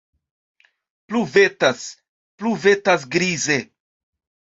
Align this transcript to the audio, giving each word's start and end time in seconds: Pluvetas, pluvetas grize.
Pluvetas, 1.09 1.85
pluvetas 2.39 3.07
grize. 3.19 3.59